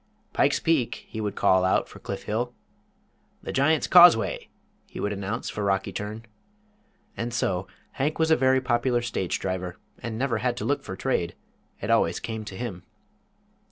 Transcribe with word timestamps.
"Pike's 0.33 0.59
Peak," 0.59 1.05
he 1.09 1.21
would 1.21 1.35
call 1.35 1.63
out 1.63 1.87
for 1.87 1.99
Cliff 1.99 2.23
Hill. 2.23 2.55
"The 3.43 3.51
Giant's 3.53 3.85
Causeway," 3.85 4.47
he 4.87 4.99
would 4.99 5.13
announce 5.13 5.47
for 5.51 5.63
Rocky 5.63 5.93
Turn. 5.93 6.25
And 7.15 7.31
so 7.31 7.67
Hank 7.91 8.17
was 8.17 8.31
a 8.31 8.35
very 8.35 8.61
popular 8.61 9.03
stage 9.03 9.37
driver, 9.39 9.77
and 9.99 10.17
never 10.17 10.39
had 10.39 10.57
to 10.57 10.65
look 10.65 10.81
for 10.81 10.95
trade 10.95 11.35
it 11.81 11.91
always 11.91 12.19
came 12.19 12.43
to 12.45 12.57
him. 12.57 12.81